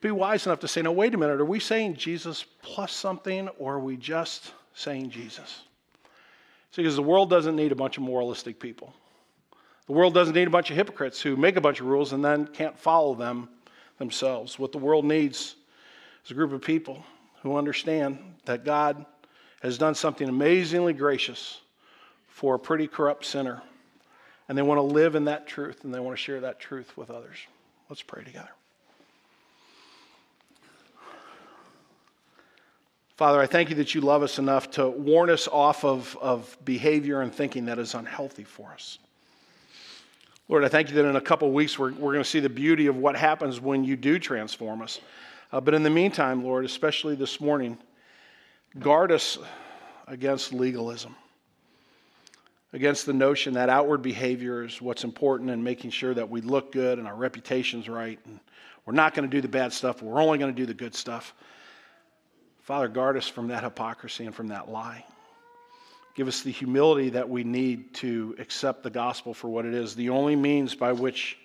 [0.01, 3.49] Be wise enough to say, no, wait a minute, are we saying Jesus plus something
[3.59, 5.63] or are we just saying Jesus?
[6.71, 8.93] See, because the world doesn't need a bunch of moralistic people.
[9.87, 12.23] The world doesn't need a bunch of hypocrites who make a bunch of rules and
[12.23, 13.49] then can't follow them
[13.97, 14.59] themselves.
[14.59, 15.55] What the world needs
[16.25, 17.03] is a group of people
[17.41, 19.05] who understand that God
[19.61, 21.61] has done something amazingly gracious
[22.27, 23.63] for a pretty corrupt sinner.
[24.47, 26.95] And they want to live in that truth and they want to share that truth
[26.95, 27.37] with others.
[27.89, 28.49] Let's pray together.
[33.15, 36.55] Father, I thank you that you love us enough to warn us off of, of
[36.63, 38.99] behavior and thinking that is unhealthy for us.
[40.49, 42.49] Lord, I thank you that in a couple weeks we're, we're going to see the
[42.49, 44.99] beauty of what happens when you do transform us.
[45.51, 47.77] Uh, but in the meantime, Lord, especially this morning,
[48.79, 49.39] guard us
[50.07, 51.15] against legalism
[52.73, 56.71] against the notion that outward behavior is what's important and making sure that we look
[56.71, 58.39] good and our reputation's right and
[58.85, 60.95] we're not going to do the bad stuff, we're only going to do the good
[60.95, 61.33] stuff.
[62.61, 65.03] Father, guard us from that hypocrisy and from that lie.
[66.15, 69.95] Give us the humility that we need to accept the gospel for what it is,
[69.95, 71.37] the only means by which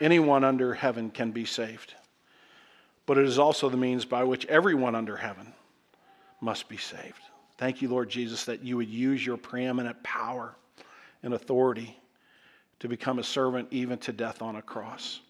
[0.00, 1.94] anyone under heaven can be saved.
[3.06, 5.52] But it is also the means by which everyone under heaven
[6.40, 7.22] must be saved.
[7.60, 10.56] Thank you, Lord Jesus, that you would use your preeminent power
[11.22, 11.94] and authority
[12.78, 15.20] to become a servant even to death on a cross.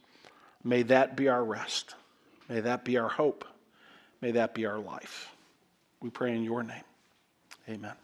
[0.62, 1.96] May that be our rest.
[2.48, 3.44] May that be our hope.
[4.20, 5.34] May that be our life.
[6.00, 6.84] We pray in your name.
[7.68, 7.94] Amen.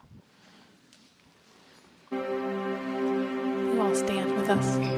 [2.11, 4.96] You all stand with us.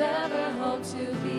[0.00, 1.37] ever hope to be.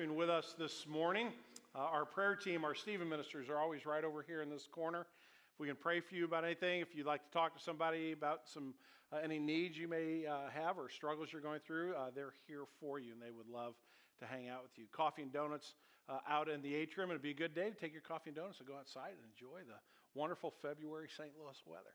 [0.00, 1.28] Worshiping with us this morning.
[1.74, 5.00] Uh, our prayer team, our Stephen ministers, are always right over here in this corner.
[5.52, 8.12] If we can pray for you about anything, if you'd like to talk to somebody
[8.12, 8.72] about some
[9.12, 12.62] uh, any needs you may uh, have or struggles you're going through, uh, they're here
[12.80, 13.74] for you, and they would love
[14.20, 14.86] to hang out with you.
[14.90, 15.74] Coffee and donuts
[16.08, 17.10] uh, out in the atrium.
[17.10, 19.30] It'd be a good day to take your coffee and donuts and go outside and
[19.34, 19.76] enjoy the
[20.18, 21.32] wonderful February St.
[21.38, 21.92] Louis weather.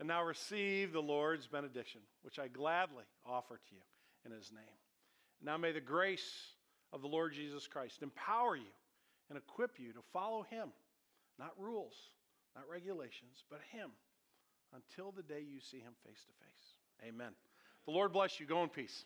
[0.00, 3.82] And now receive the Lord's benediction, which I gladly offer to you
[4.24, 4.80] in His name.
[5.40, 6.55] Now may the grace
[6.92, 8.72] of the Lord Jesus Christ empower you
[9.28, 10.68] and equip you to follow him,
[11.38, 11.94] not rules,
[12.54, 13.90] not regulations, but him
[14.74, 17.08] until the day you see him face to face.
[17.08, 17.32] Amen.
[17.86, 18.46] The Lord bless you.
[18.46, 19.04] Go in peace.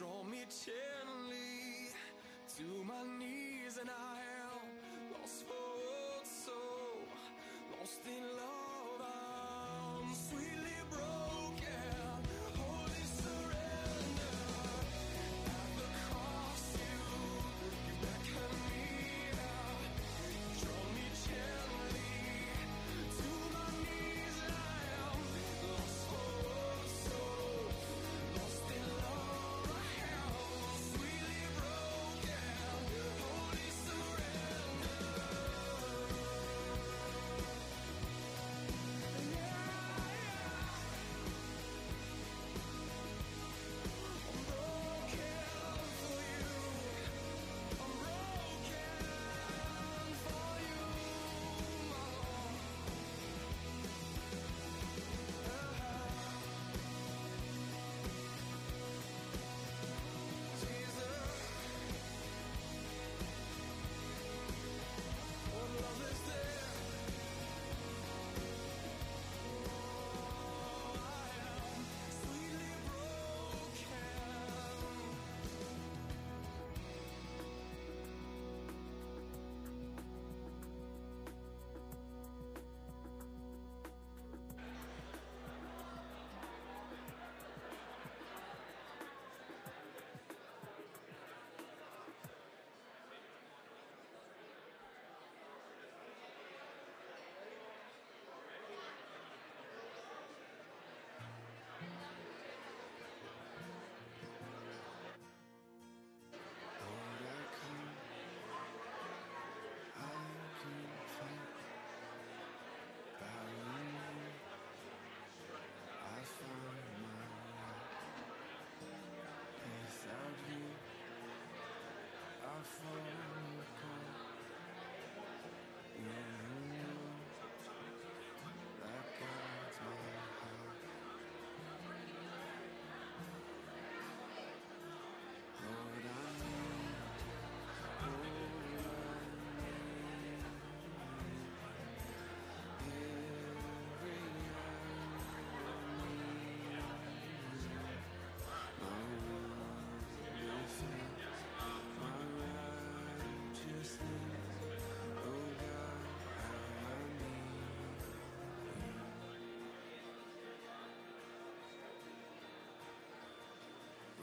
[0.00, 1.92] Draw me gently
[2.56, 4.09] to my knees, and I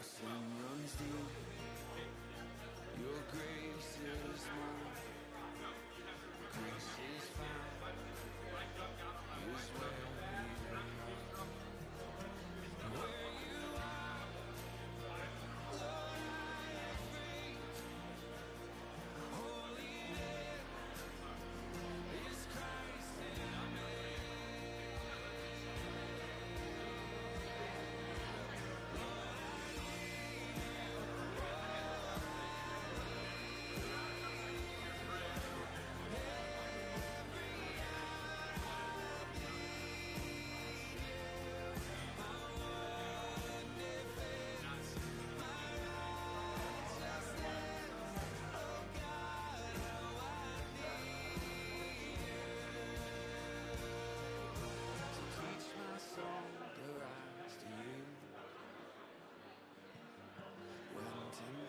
[0.08, 1.28] blessing runs deep.
[3.00, 5.04] Your grace is mine.
[6.54, 7.68] Grace is found.
[9.48, 10.07] Is where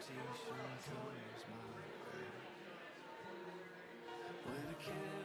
[0.08, 1.92] conversation towards my way.
[4.44, 5.17] When I can't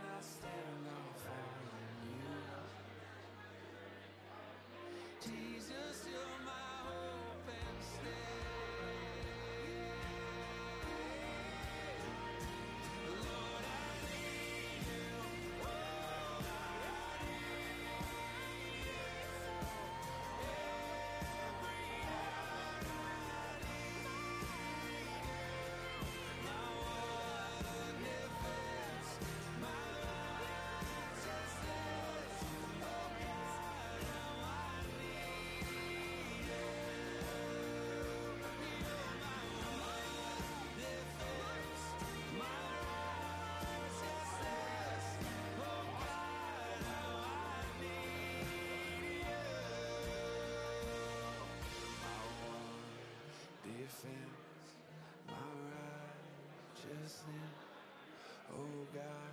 [58.51, 59.32] Oh God.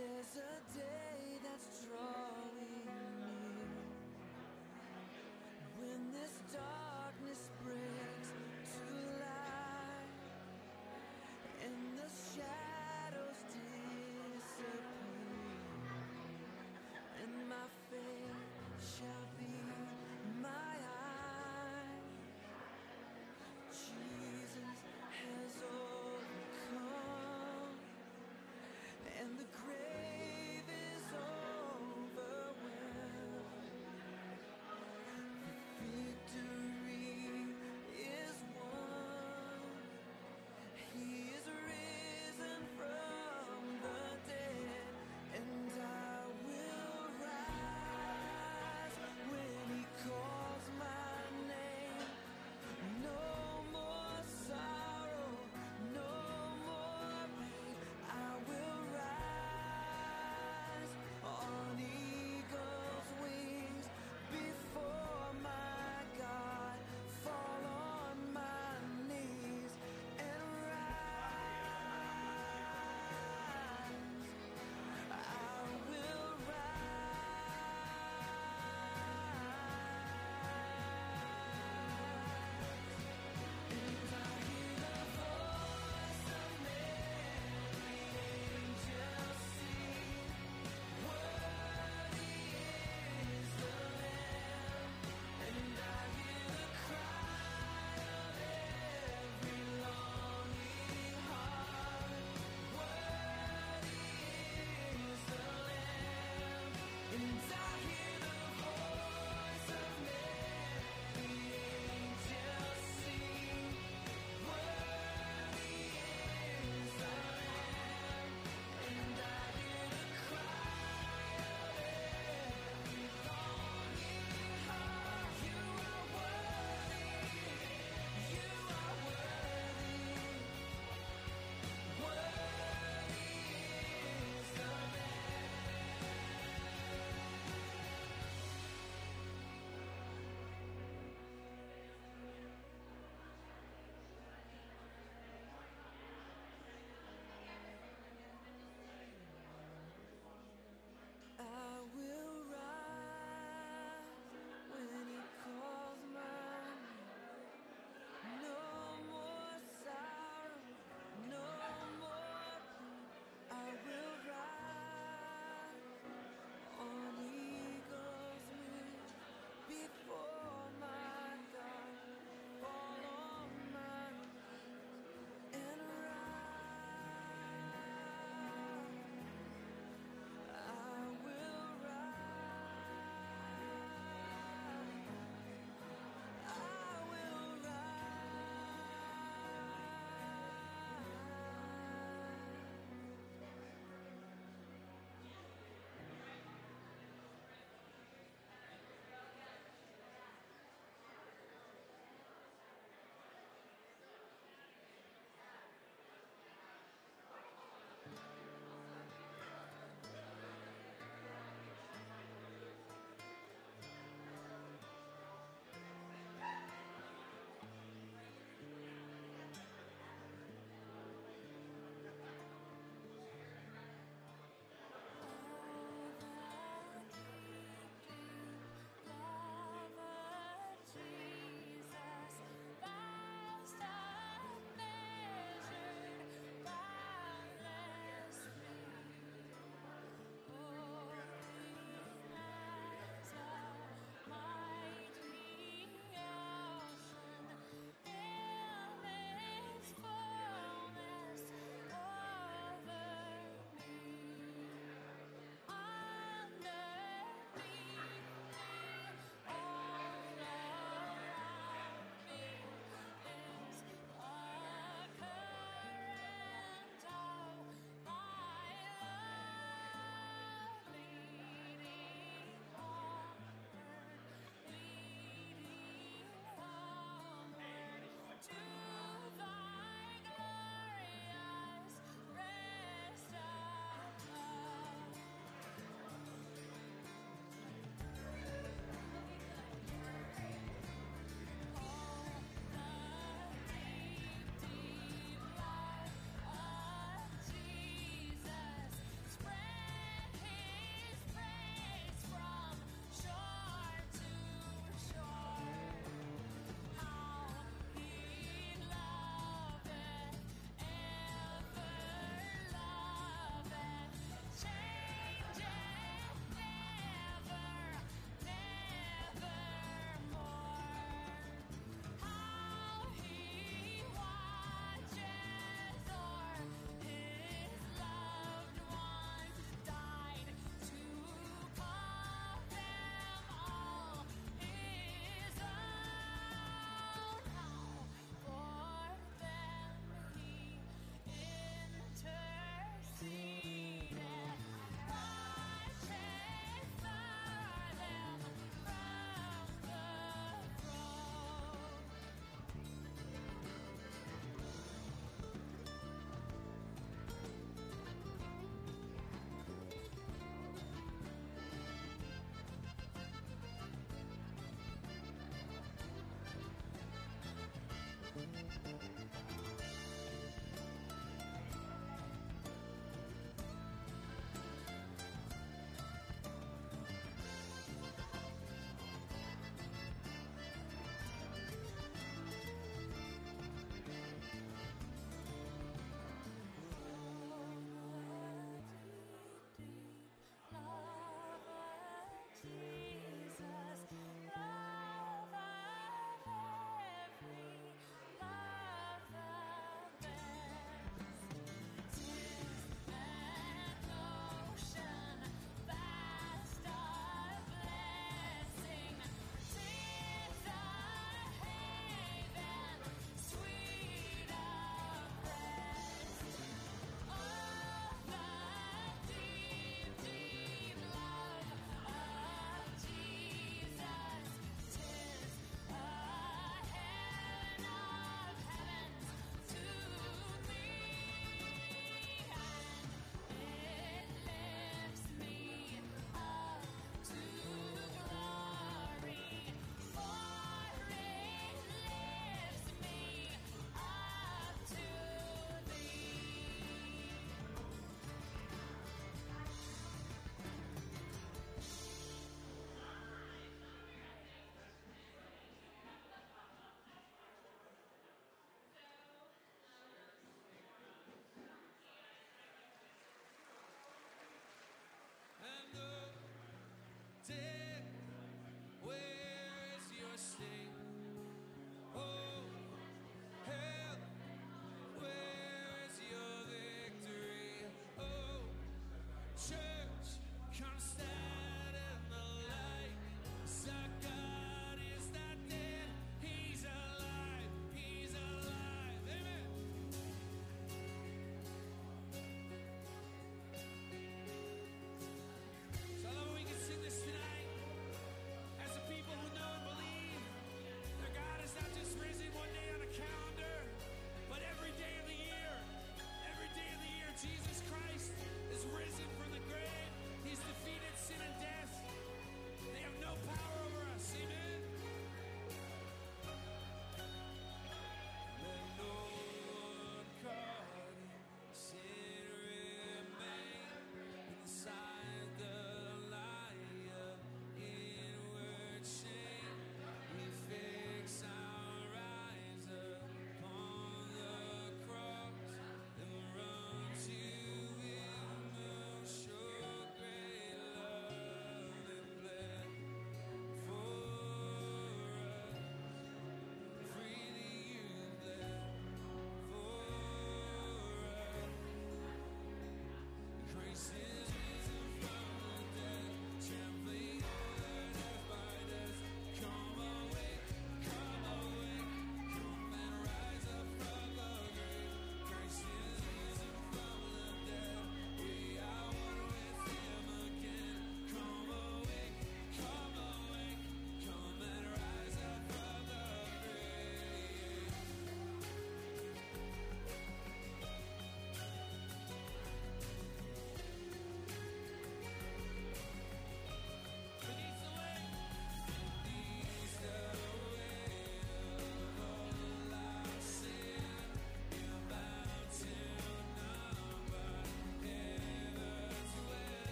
[0.00, 1.09] There's a day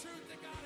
[0.00, 0.57] truth the God.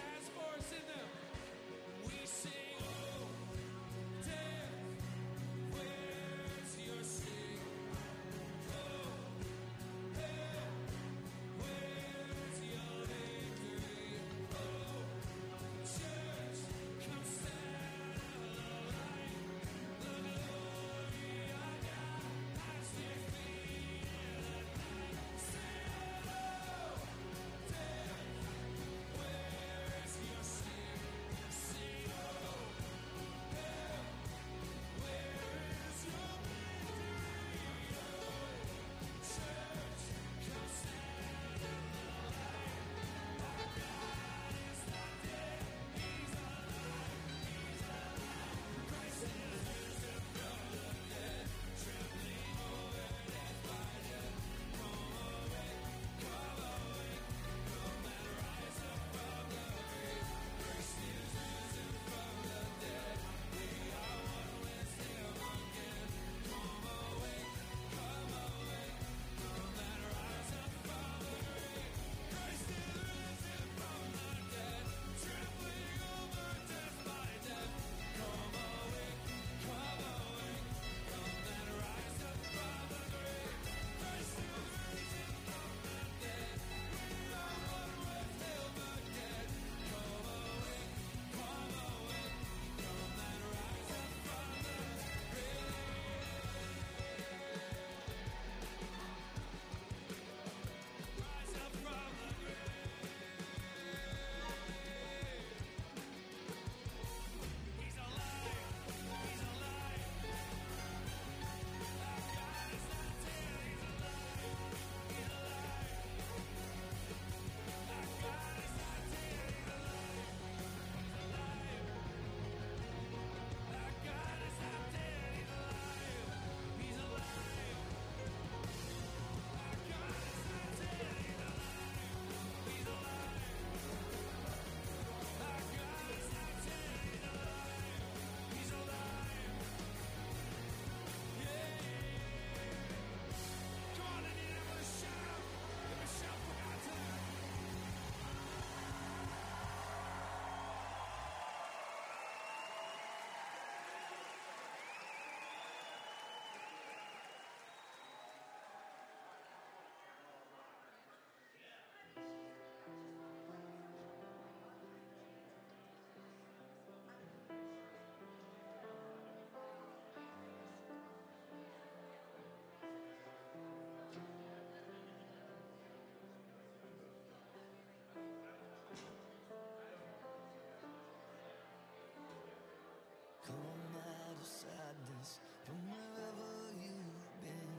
[185.23, 187.79] from wherever you've been.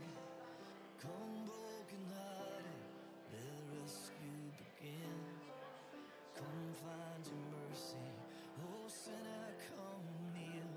[0.96, 2.84] Come broken hearted,
[3.32, 5.20] let rescue begin.
[6.32, 8.08] Come find your mercy,
[8.64, 10.72] oh sinner, come near.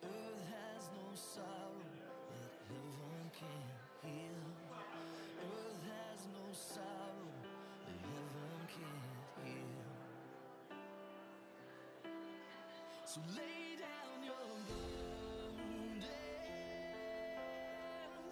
[0.00, 1.84] Earth has no sorrow
[2.32, 3.60] that heaven can
[4.00, 4.48] heal.
[4.72, 7.28] Earth has no sorrow
[7.84, 9.84] that heaven can't heal.
[13.04, 13.65] So lay